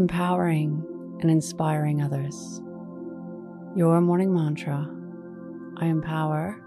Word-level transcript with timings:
empowering 0.00 0.82
and 1.20 1.30
inspiring 1.30 2.00
others. 2.00 2.62
Your 3.76 4.00
morning 4.00 4.32
mantra 4.32 4.90
I 5.76 5.86
empower 5.86 6.58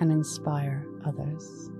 and 0.00 0.10
inspire 0.10 0.84
others. 1.06 1.70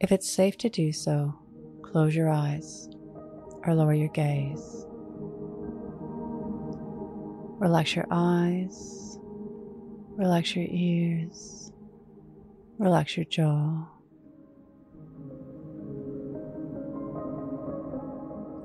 If 0.00 0.12
it's 0.12 0.32
safe 0.32 0.56
to 0.58 0.70
do 0.70 0.92
so, 0.92 1.38
close 1.82 2.16
your 2.16 2.30
eyes 2.30 2.88
or 3.66 3.74
lower 3.74 3.92
your 3.92 4.08
gaze. 4.08 4.86
Relax 7.58 7.94
your 7.94 8.06
eyes, 8.10 9.18
relax 10.16 10.56
your 10.56 10.66
ears, 10.70 11.70
relax 12.78 13.18
your 13.18 13.26
jaw. 13.26 13.99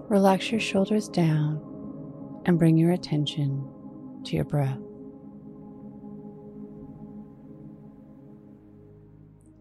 Relax 0.07 0.51
your 0.51 0.59
shoulders 0.59 1.09
down 1.09 1.59
and 2.45 2.59
bring 2.59 2.77
your 2.77 2.91
attention 2.91 3.67
to 4.23 4.35
your 4.35 4.45
breath. 4.45 4.77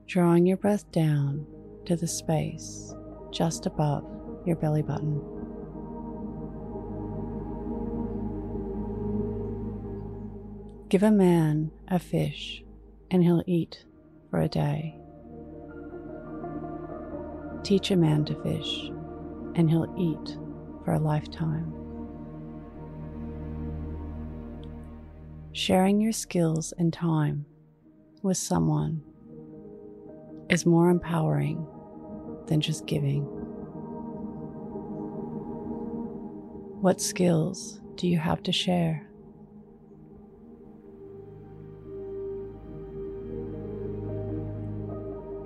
Drawing 0.06 0.46
your 0.46 0.58
breath 0.58 0.90
down 0.92 1.46
to 1.86 1.96
the 1.96 2.06
space 2.06 2.94
just 3.32 3.64
above 3.64 4.04
your 4.44 4.56
belly 4.56 4.82
button. 4.82 5.22
Give 10.90 11.02
a 11.02 11.10
man 11.10 11.70
a 11.88 11.98
fish 11.98 12.62
and 13.10 13.24
he'll 13.24 13.42
eat 13.46 13.86
for 14.30 14.40
a 14.40 14.48
day. 14.48 14.98
Teach 17.62 17.90
a 17.90 17.96
man 17.96 18.26
to 18.26 18.40
fish 18.42 18.90
and 19.54 19.70
he'll 19.70 19.92
eat 19.96 20.36
for 20.84 20.92
a 20.92 20.98
lifetime. 20.98 21.72
Sharing 25.52 26.00
your 26.00 26.12
skills 26.12 26.72
and 26.78 26.92
time 26.92 27.46
with 28.22 28.36
someone 28.36 29.02
is 30.50 30.66
more 30.66 30.90
empowering 30.90 31.66
than 32.46 32.60
just 32.60 32.86
giving. 32.86 33.22
What 36.80 37.00
skills 37.00 37.80
do 37.94 38.08
you 38.08 38.18
have 38.18 38.42
to 38.42 38.52
share? 38.52 39.06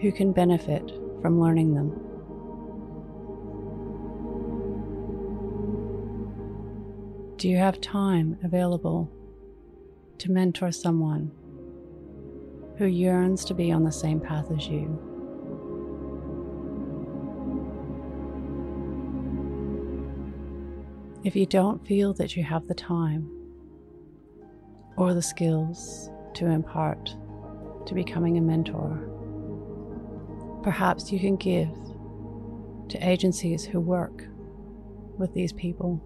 Who 0.01 0.11
can 0.13 0.33
benefit 0.33 0.91
from 1.21 1.41
learning 1.41 1.75
them? 1.75 2.08
Do 7.39 7.49
you 7.49 7.57
have 7.57 7.81
time 7.81 8.37
available 8.43 9.09
to 10.19 10.33
mentor 10.33 10.73
someone 10.73 11.31
who 12.79 12.87
yearns 12.87 13.45
to 13.45 13.55
be 13.55 13.71
on 13.71 13.85
the 13.85 13.93
same 13.93 14.19
path 14.19 14.51
as 14.51 14.67
you? 14.67 14.99
If 21.23 21.37
you 21.37 21.47
don't 21.47 21.87
feel 21.87 22.13
that 22.15 22.37
you 22.37 22.43
have 22.43 22.67
the 22.67 22.75
time 22.75 23.31
or 24.97 25.15
the 25.15 25.23
skills 25.23 26.11
to 26.35 26.47
impart 26.47 27.15
to 27.87 27.95
becoming 27.95 28.37
a 28.37 28.41
mentor, 28.41 28.99
perhaps 30.65 31.13
you 31.13 31.21
can 31.21 31.37
give 31.37 31.71
to 32.89 32.99
agencies 33.09 33.65
who 33.65 33.79
work 33.79 34.25
with 35.19 35.33
these 35.35 35.53
people. 35.53 36.03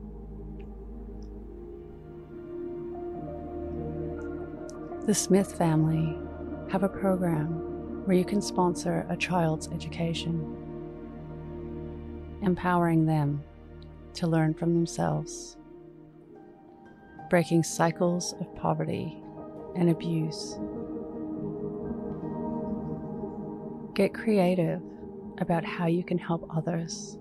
The 5.04 5.14
Smith 5.14 5.58
family 5.58 6.16
have 6.70 6.84
a 6.84 6.88
program 6.88 8.04
where 8.06 8.16
you 8.16 8.24
can 8.24 8.40
sponsor 8.40 9.04
a 9.08 9.16
child's 9.16 9.66
education, 9.72 10.56
empowering 12.40 13.04
them 13.04 13.42
to 14.14 14.28
learn 14.28 14.54
from 14.54 14.74
themselves, 14.74 15.56
breaking 17.30 17.64
cycles 17.64 18.34
of 18.38 18.54
poverty 18.54 19.20
and 19.74 19.90
abuse. 19.90 20.56
Get 23.94 24.14
creative 24.14 24.80
about 25.38 25.64
how 25.64 25.86
you 25.86 26.04
can 26.04 26.18
help 26.18 26.48
others 26.56 27.18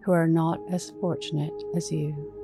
who 0.00 0.12
are 0.12 0.26
not 0.26 0.60
as 0.70 0.94
fortunate 0.98 1.52
as 1.76 1.92
you 1.92 2.41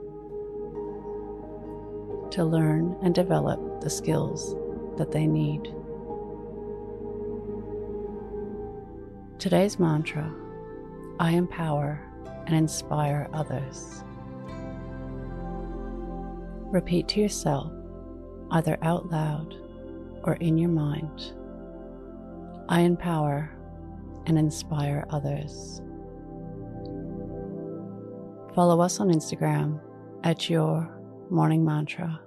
to 2.39 2.45
learn 2.45 2.97
and 3.03 3.17
develop 3.17 3.81
the 3.81 3.91
skills 3.91 4.55
that 4.97 5.11
they 5.11 5.27
need. 5.27 5.75
Today's 9.41 9.81
mantra 9.81 10.33
I 11.19 11.33
empower 11.33 12.01
and 12.47 12.55
inspire 12.55 13.29
others. 13.33 14.05
Repeat 16.71 17.09
to 17.09 17.21
yourself, 17.21 17.73
either 18.53 18.79
out 18.83 19.11
loud 19.11 19.57
or 20.23 20.35
in 20.35 20.57
your 20.59 20.71
mind 20.71 21.33
I 22.69 22.83
empower 22.83 23.51
and 24.27 24.39
inspire 24.39 25.05
others. 25.11 25.83
Follow 28.55 28.81
us 28.81 29.01
on 29.01 29.09
Instagram 29.09 29.81
at 30.23 30.49
Your 30.49 30.89
Morning 31.31 31.65
Mantra. 31.65 32.21